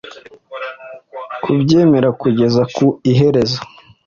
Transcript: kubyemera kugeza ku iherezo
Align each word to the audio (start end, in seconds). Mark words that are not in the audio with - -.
kubyemera 1.43 2.09
kugeza 2.21 2.61
ku 2.75 2.85
iherezo 3.11 3.59